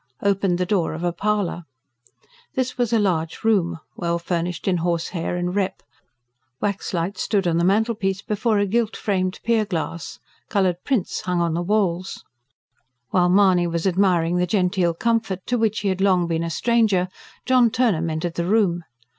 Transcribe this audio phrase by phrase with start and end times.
[0.23, 1.63] opened the door of a parlour.
[2.55, 5.83] This was a large room, well furnished in horsehair and rep.
[6.59, 10.17] Wax lights stood on the mantelpiece before a gilt framed pierglass;
[10.49, 12.23] coloured prints hung on the walls.
[13.11, 17.07] While Mahony was admiring the genteel comfort to which he had long been a stranger,
[17.45, 18.83] John Turnham entered the room.